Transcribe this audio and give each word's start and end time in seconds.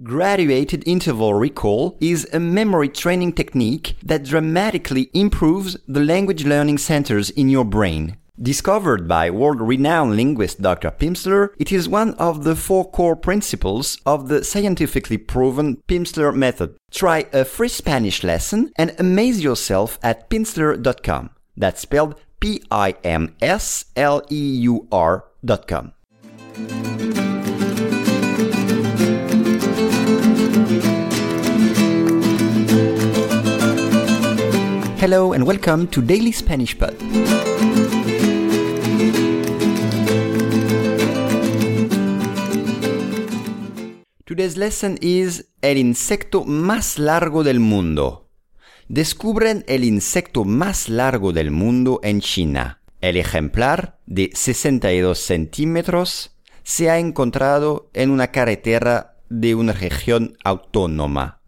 Graduated 0.00 0.84
interval 0.86 1.34
recall 1.34 1.96
is 2.00 2.28
a 2.32 2.38
memory 2.38 2.88
training 2.88 3.32
technique 3.32 3.96
that 4.00 4.22
dramatically 4.22 5.10
improves 5.12 5.76
the 5.88 5.98
language 5.98 6.44
learning 6.44 6.78
centers 6.78 7.30
in 7.30 7.48
your 7.48 7.64
brain. 7.64 8.16
Discovered 8.40 9.08
by 9.08 9.28
world-renowned 9.30 10.14
linguist 10.14 10.62
Dr. 10.62 10.92
Pimsleur, 10.92 11.48
it 11.58 11.72
is 11.72 11.88
one 11.88 12.14
of 12.14 12.44
the 12.44 12.54
four 12.54 12.88
core 12.88 13.16
principles 13.16 13.98
of 14.06 14.28
the 14.28 14.44
scientifically 14.44 15.18
proven 15.18 15.82
Pimsleur 15.88 16.32
method. 16.32 16.76
Try 16.92 17.26
a 17.32 17.44
free 17.44 17.66
Spanish 17.66 18.22
lesson 18.22 18.70
and 18.76 18.94
amaze 19.00 19.42
yourself 19.42 19.98
at 20.04 20.30
pimsleur.com. 20.30 21.30
That's 21.56 21.80
spelled 21.80 22.14
P-I-M-S-L-E-U-R 22.38 22.94
dot 25.44 25.66
com. 25.66 25.92
Hello 35.00 35.32
and 35.32 35.46
welcome 35.46 35.86
to 35.86 36.02
Daily 36.02 36.32
Spanish 36.32 36.76
Pod. 36.76 36.92
Today's 44.24 44.56
lesson 44.56 44.98
is 45.00 45.52
El 45.62 45.78
insecto 45.78 46.44
más 46.44 46.98
largo 46.98 47.44
del 47.44 47.60
mundo. 47.60 48.28
Descubren 48.88 49.64
el 49.68 49.84
insecto 49.84 50.44
más 50.44 50.88
largo 50.88 51.32
del 51.32 51.52
mundo 51.52 52.00
en 52.02 52.20
China. 52.20 52.80
El 53.00 53.18
ejemplar 53.18 54.00
de 54.06 54.32
62 54.34 55.16
centímetros 55.16 56.36
se 56.64 56.90
ha 56.90 56.98
encontrado 56.98 57.88
en 57.94 58.10
una 58.10 58.32
carretera 58.32 59.14
de 59.28 59.54
una 59.54 59.74
región 59.74 60.36
autónoma. 60.42 61.40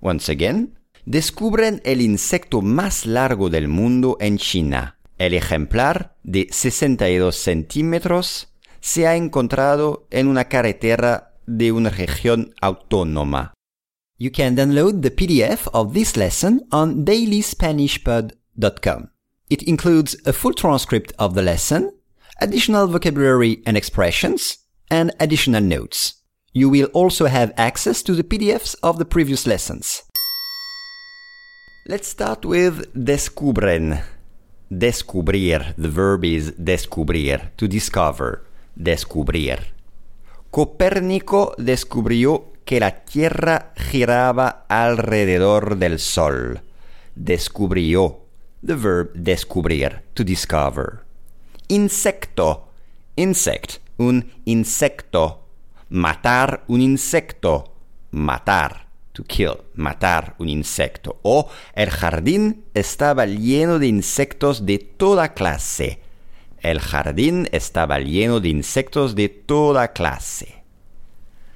Once 0.00 0.32
again, 0.32 0.75
descubren 1.06 1.80
el 1.84 2.02
insecto 2.02 2.60
más 2.60 3.06
largo 3.06 3.48
del 3.48 3.68
mundo 3.68 4.18
en 4.20 4.36
China. 4.38 4.98
El 5.18 5.32
ejemplar 5.32 6.14
de 6.24 6.48
62 6.50 7.34
centímetros 7.34 8.52
se 8.80 9.06
ha 9.06 9.16
encontrado 9.16 10.06
en 10.10 10.28
una 10.28 10.48
carretera 10.48 11.32
de 11.46 11.72
una 11.72 11.88
región 11.90 12.54
autónoma. 12.60 13.54
You 14.18 14.30
can 14.32 14.56
download 14.56 15.02
the 15.02 15.10
PDF 15.10 15.68
of 15.72 15.94
this 15.94 16.16
lesson 16.16 16.66
on 16.70 17.04
dailyspanishpod.com. 17.04 19.10
It 19.48 19.62
includes 19.62 20.16
a 20.26 20.32
full 20.32 20.54
transcript 20.54 21.12
of 21.18 21.34
the 21.34 21.42
lesson, 21.42 21.92
additional 22.40 22.88
vocabulary 22.88 23.62
and 23.64 23.76
expressions, 23.76 24.58
and 24.90 25.14
additional 25.20 25.62
notes. 25.62 26.24
You 26.52 26.68
will 26.70 26.88
also 26.94 27.26
have 27.26 27.52
access 27.56 28.02
to 28.04 28.14
the 28.14 28.24
PDFs 28.24 28.74
of 28.82 28.98
the 28.98 29.04
previous 29.04 29.46
lessons. 29.46 30.02
Let's 31.88 32.08
start 32.08 32.44
with 32.44 32.90
descubren. 32.94 34.02
Descubrir. 34.68 35.72
The 35.76 35.88
verb 35.88 36.24
is 36.24 36.52
descubrir, 36.58 37.52
to 37.54 37.68
discover. 37.68 38.42
Descubrir. 38.74 39.72
Copérnico 40.50 41.54
descubrió 41.58 42.52
que 42.64 42.80
la 42.80 43.04
Tierra 43.04 43.72
giraba 43.76 44.66
alrededor 44.68 45.76
del 45.76 46.00
Sol. 46.00 46.60
Descubrió. 47.14 48.18
The 48.66 48.74
verb 48.74 49.12
descubrir, 49.14 50.02
to 50.14 50.24
discover. 50.24 51.04
Insecto. 51.68 52.66
Insect. 53.14 53.78
Un 53.98 54.32
insecto. 54.44 55.46
Matar 55.90 56.64
un 56.66 56.80
insecto. 56.80 57.76
Matar. 58.10 58.85
To 59.16 59.24
kill. 59.24 59.62
Matar 59.74 60.34
un 60.38 60.50
insecto. 60.50 61.20
O 61.22 61.48
el 61.74 61.88
jardín 61.88 62.66
estaba 62.74 63.24
lleno 63.24 63.78
de 63.78 63.86
insectos 63.86 64.66
de 64.66 64.78
toda 64.78 65.32
clase. 65.32 66.00
El 66.60 66.80
jardín 66.80 67.48
estaba 67.50 67.98
lleno 67.98 68.40
de 68.40 68.50
insectos 68.50 69.14
de 69.14 69.30
toda 69.30 69.94
clase. 69.94 70.64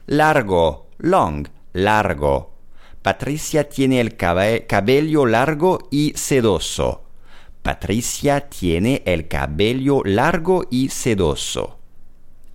Largo, 0.06 0.88
long, 0.96 1.48
largo. 1.74 2.54
Patricia 3.02 3.68
tiene 3.68 4.00
el 4.00 4.16
cabello 4.16 5.26
largo 5.26 5.86
y 5.90 6.14
sedoso. 6.16 7.02
Patricia 7.62 8.48
tiene 8.48 9.02
el 9.04 9.28
cabello 9.28 10.00
largo 10.02 10.64
y 10.70 10.88
sedoso. 10.88 11.78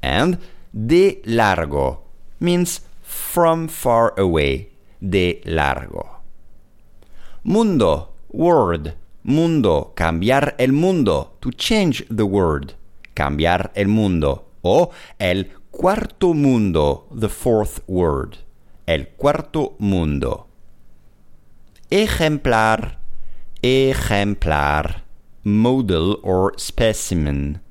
And 0.02 0.40
de 0.72 1.22
largo 1.26 2.06
means 2.40 2.82
from 3.04 3.68
far 3.68 4.16
away. 4.18 4.75
De 5.10 5.42
largo. 5.46 6.22
Mundo, 7.44 8.16
word 8.30 8.96
mundo, 9.26 9.94
cambiar 9.96 10.56
el 10.60 10.72
mundo, 10.72 11.38
to 11.40 11.50
change 11.52 12.06
the 12.16 12.24
world, 12.24 12.76
cambiar 13.16 13.72
el 13.74 13.88
mundo, 13.88 14.52
o 14.62 14.92
el 15.18 15.52
cuarto 15.72 16.34
mundo, 16.34 17.08
the 17.12 17.28
fourth 17.28 17.80
word, 17.88 18.38
el 18.86 19.08
cuarto 19.18 19.76
mundo. 19.80 20.48
Ejemplar, 21.90 23.00
ejemplar, 23.64 25.04
model 25.44 26.20
or 26.22 26.54
specimen, 26.60 27.62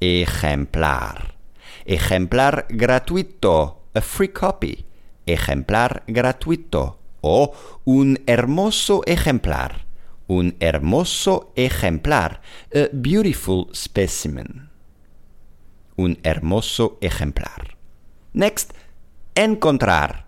ejemplar. 0.00 1.34
Ejemplar 1.84 2.66
gratuito, 2.68 3.80
a 3.94 4.00
free 4.00 4.28
copy, 4.28 4.86
ejemplar 5.26 6.04
gratuito, 6.06 6.98
o 7.20 7.52
un 7.84 8.20
hermoso 8.26 9.02
ejemplar 9.06 9.92
un 10.32 10.56
hermoso 10.60 11.52
ejemplar, 11.56 12.40
a 12.74 12.88
beautiful 12.92 13.68
specimen. 13.74 14.70
Un 15.96 16.18
hermoso 16.22 16.98
ejemplar. 17.00 17.76
Next, 18.32 18.72
encontrar. 19.34 20.26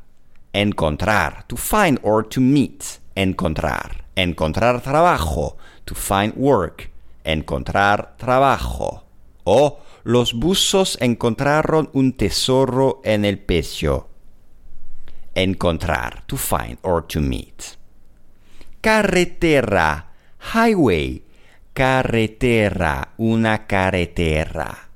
Encontrar, 0.53 1.47
to 1.49 1.57
find 1.57 1.99
or 2.03 2.29
to 2.29 2.41
meet. 2.41 3.01
Encontrar. 3.15 4.05
Encontrar 4.15 4.83
trabajo, 4.83 5.57
to 5.85 5.95
find 5.95 6.35
work. 6.37 6.91
Encontrar 7.25 8.17
trabajo. 8.19 9.05
O 9.45 9.81
los 10.05 10.35
buzos 10.35 10.99
encontraron 11.01 11.89
un 11.93 12.13
tesoro 12.13 13.01
en 13.05 13.25
el 13.25 13.39
pecio. 13.39 14.09
Encontrar, 15.35 16.23
to 16.27 16.37
find 16.37 16.79
or 16.83 17.03
to 17.07 17.21
meet 17.21 17.77
carretera, 18.85 20.13
highway, 20.53 21.23
carretera, 21.73 23.15
una 23.17 23.67
carretera. 23.67 24.91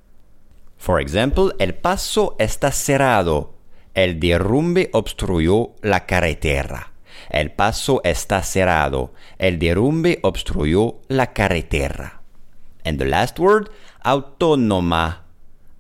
For 0.77 1.01
example, 1.01 1.55
el 1.59 1.73
paso 1.73 2.37
está 2.39 2.71
cerrado. 2.71 3.55
El 3.95 4.21
derrumbe 4.21 4.91
obstruyó 4.93 5.71
la 5.81 6.05
carretera. 6.05 6.93
El 7.31 7.51
paso 7.53 8.03
está 8.05 8.43
cerrado. 8.43 9.15
El 9.39 9.59
derrumbe 9.59 10.19
obstruyó 10.23 10.97
la 11.09 11.33
carretera. 11.33 12.21
And 12.85 12.99
the 12.99 13.07
last 13.07 13.39
word, 13.39 13.71
autónoma. 14.05 15.23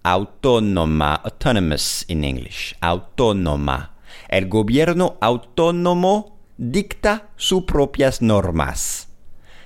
Autónoma, 0.02 1.20
autonomous 1.22 2.06
in 2.08 2.24
English. 2.24 2.74
Autónoma. 2.80 3.97
El 4.28 4.48
gobierno 4.48 5.16
autónomo 5.22 6.38
dicta 6.58 7.30
sus 7.36 7.64
propias 7.64 8.20
normas. 8.20 9.08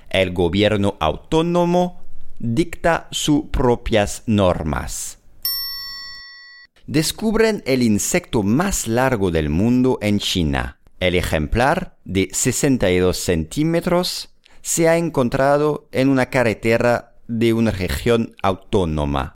El 0.09 0.31
gobierno 0.31 0.95
autónomo 1.01 2.01
dicta 2.39 3.09
sus 3.11 3.45
propias 3.51 4.23
normas. 4.25 5.19
Descubren 6.87 7.61
el 7.65 7.83
insecto 7.83 8.41
más 8.41 8.87
largo 8.87 9.31
del 9.31 9.49
mundo 9.49 9.99
en 10.01 10.19
China. 10.19 10.79
El 11.01 11.15
ejemplar 11.15 11.97
de 12.05 12.29
62 12.31 13.17
centímetros 13.17 14.29
se 14.61 14.87
ha 14.87 14.97
encontrado 14.97 15.89
en 15.91 16.07
una 16.07 16.27
carretera 16.27 17.15
de 17.27 17.51
una 17.51 17.71
región 17.71 18.33
autónoma. 18.41 19.31